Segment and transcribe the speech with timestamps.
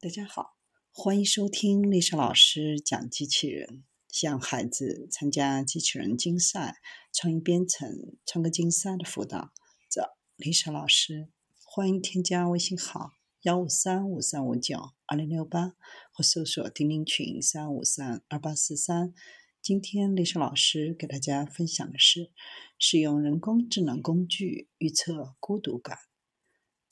[0.00, 0.56] 大家好，
[0.92, 6.76] 欢迎收听丽莎老师讲机器人，向孩子参加机器人竞赛、
[7.12, 9.50] 创意编程、创客竞赛的辅导。
[9.90, 11.30] 找丽莎老师，
[11.64, 13.10] 欢迎添加微信号
[13.42, 15.72] 幺五三五三五九二零六八，
[16.12, 19.12] 或搜索钉钉群三五三二八四三。
[19.60, 22.30] 今天丽莎老师给大家分享的是
[22.78, 25.98] 使用人工智能工具预测孤独感。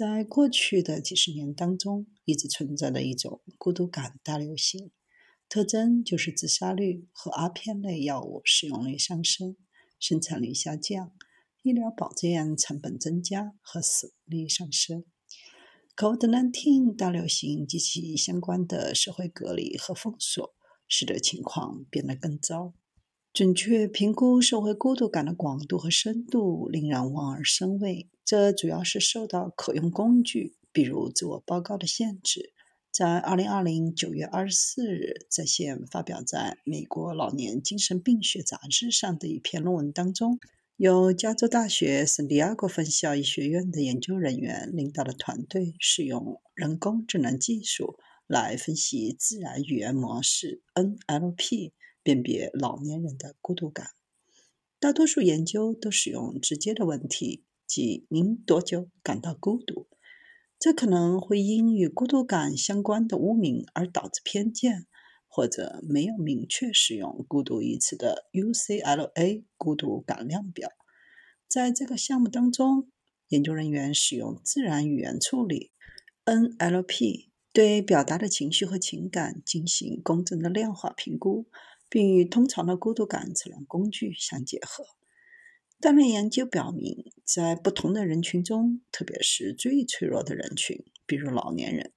[0.00, 4.92] 在过去的几十年当中，一直存在的一种孤独感大流行，
[5.46, 9.58] 特征就是自杀率和阿片类药物使用率上升，
[9.98, 11.12] 生产率下降，
[11.60, 15.04] 医疗保健成本增加和死亡率上升。
[15.98, 20.54] COVID-19 大流行及其相关的社会隔离和封锁，
[20.88, 22.72] 使得情况变得更糟。
[23.32, 28.08] 准确评估社会孤独感的广度和深度，令人望而生畏。
[28.24, 32.52] 这主要是受到可用工具，比如自我报告的限制。
[32.90, 40.40] 在二零二零九月二十四日在线发表在美国老年精神病学杂志上的一篇论文当中，
[40.76, 51.70] 由加州大学圣地亚哥分校医学院的研究人员领导的团队，使用人工智能技术来分析自然语言模式 （NLP）。
[52.10, 53.90] 辨别老年人的孤独感，
[54.80, 59.86] 大多数研究都使用直接的问题，即“您多久感到孤独？”
[60.58, 64.88] 这可能会因与孤独感相关的污名而导致偏见，
[65.28, 70.68] 或者没有明确使用“孤独”一词的 UCLA 孤独感量表。
[71.46, 72.90] 在这个项目当中，
[73.28, 75.70] 研究人员使用自然语言处理
[76.24, 81.46] （NLP） 对表达的情绪和情感进行公正的量化评估。
[81.90, 84.86] 并与通常的孤独感测量工具相结合。
[85.78, 91.92] 大量研究表明，在不同的人群中，特别是最脆弱的人群，比如老年人，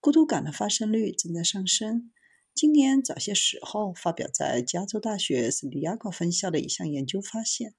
[0.00, 2.10] 孤独感的发生率正在上升。
[2.54, 7.74] 今年早些时候发表在加州大学圣地亚哥分校的一项研究发现，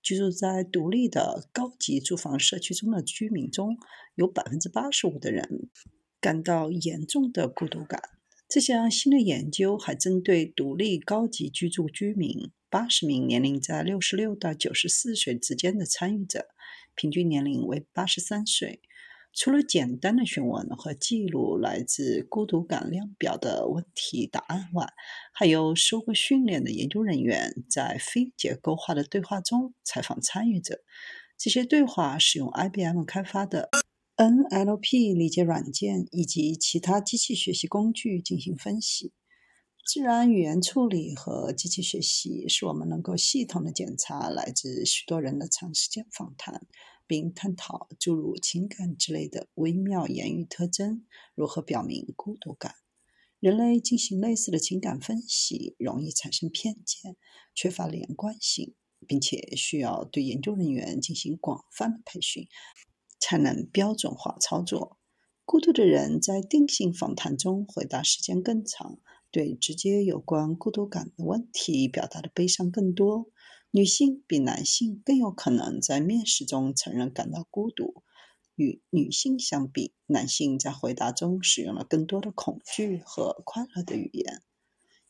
[0.00, 3.76] 居住在独立的高级住房社区中的居民中，
[4.14, 5.68] 有百分之八十五的人
[6.20, 8.19] 感到严重的孤独感。
[8.50, 16.48] 这项新的研究还针对独立高级居住居民八十名年龄在六十六到九十四岁之间的参与者，
[16.96, 18.80] 平均年龄为八十三岁。
[19.32, 24.88] 除了简单的询问和记录来自孤独感量表的问题答案外，
[25.32, 30.80] 还有受过训练的研究人员在非结构化的对话中采访参与者。
[31.38, 33.68] 这些对话使用 IBM 开发的。
[34.20, 39.14] NLP 理解软件以及其他机器学习工具进行分析。
[39.86, 46.66] 自然语言处理和机器学习使我们能够系统的检查来自许多人的长时间访谈，
[47.06, 52.74] 并探讨诸如情感之类的微妙言语特征如何表明孤独感。
[53.38, 57.16] 人类进行类似的情感分析容易产生偏见，
[57.54, 58.74] 缺乏连贯性，
[59.06, 62.46] 并且需要对研究人员进行广泛的培训。
[63.20, 64.96] 才能标准化操作。
[65.44, 68.98] 孤独的人在定性访谈中回答时间更长，
[69.30, 73.30] 对直接有关孤独感的问题表达的悲伤更多。
[73.72, 78.02] 女性比男性更有可能在面试中承认感到孤独。
[78.56, 84.42] 与女性相比，男性在回答中使用了更多的恐惧和快乐的语言。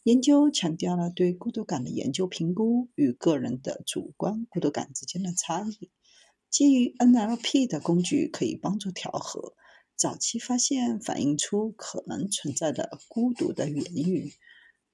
[0.05, 5.91] 研究强调了对孤独感的研究评估与个人的主观孤独感之间的差异。
[6.51, 9.55] 基于 NLP 的工具可以帮助调和，
[9.95, 14.33] 早期发现反映出可能存在的孤独的言语，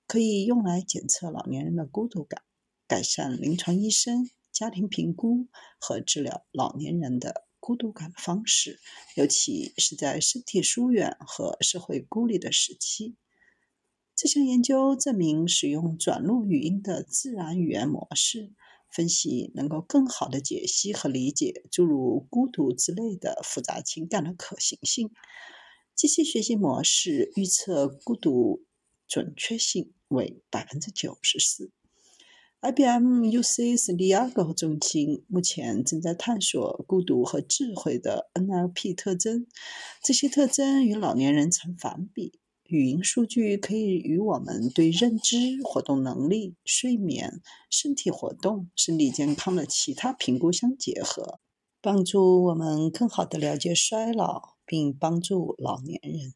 [0.06, 2.42] 可以用来检测老年人的孤独感，
[2.86, 5.48] 改善临床医生、家庭评估
[5.80, 8.78] 和治疗老年人的孤独感的方式，
[9.16, 13.16] 尤其是在身体疏远和社会孤立的时期。
[14.14, 18.52] 这项研究证明，使用转录语音的自然语言模式。
[18.90, 25.10] 分析能够更好的解析和理解诸如孤独之类的复杂情感的可行性。
[25.94, 28.64] 机器学习模式预测孤独
[29.08, 31.70] 准确性为百分之九十四。
[32.60, 39.46] IBM UCS 圣地亚哥中心目前正在探索孤独和智慧的 NLP 特征，
[40.02, 42.40] 这些特征与老年人成反比。
[42.68, 47.40] 语音数据可以与我们对认知、活动能力、睡眠、
[47.70, 51.38] 身体活动、身体健康的其他评估相结合，
[51.80, 56.34] 帮助我们更好地了解衰老，并帮助老年人。